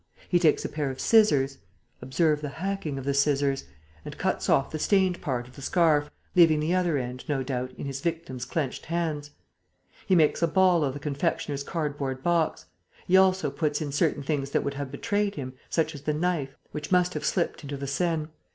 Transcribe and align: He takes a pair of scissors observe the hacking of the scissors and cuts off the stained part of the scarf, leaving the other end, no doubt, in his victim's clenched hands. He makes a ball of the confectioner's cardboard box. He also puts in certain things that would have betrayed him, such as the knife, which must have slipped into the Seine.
He 0.27 0.39
takes 0.39 0.65
a 0.65 0.69
pair 0.69 0.89
of 0.89 0.99
scissors 0.99 1.59
observe 2.01 2.41
the 2.41 2.49
hacking 2.49 2.97
of 2.97 3.05
the 3.05 3.13
scissors 3.13 3.65
and 4.03 4.17
cuts 4.17 4.49
off 4.49 4.71
the 4.71 4.79
stained 4.79 5.21
part 5.21 5.47
of 5.47 5.55
the 5.55 5.61
scarf, 5.61 6.09
leaving 6.35 6.59
the 6.59 6.73
other 6.73 6.97
end, 6.97 7.23
no 7.29 7.43
doubt, 7.43 7.73
in 7.77 7.85
his 7.85 8.01
victim's 8.01 8.43
clenched 8.43 8.87
hands. 8.87 9.29
He 10.07 10.15
makes 10.15 10.41
a 10.41 10.47
ball 10.47 10.83
of 10.83 10.95
the 10.95 10.99
confectioner's 10.99 11.61
cardboard 11.61 12.23
box. 12.23 12.65
He 13.05 13.15
also 13.15 13.51
puts 13.51 13.79
in 13.79 13.91
certain 13.91 14.23
things 14.23 14.49
that 14.49 14.63
would 14.63 14.73
have 14.73 14.89
betrayed 14.91 15.35
him, 15.35 15.53
such 15.69 15.93
as 15.93 16.01
the 16.01 16.15
knife, 16.15 16.57
which 16.71 16.91
must 16.91 17.13
have 17.13 17.23
slipped 17.23 17.61
into 17.61 17.77
the 17.77 17.85
Seine. 17.85 18.25